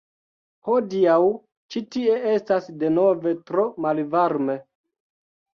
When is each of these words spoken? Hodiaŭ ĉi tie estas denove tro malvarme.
Hodiaŭ 0.69 1.17
ĉi 1.75 1.83
tie 1.97 2.17
estas 2.31 2.71
denove 2.85 3.37
tro 3.51 3.67
malvarme. 3.87 4.61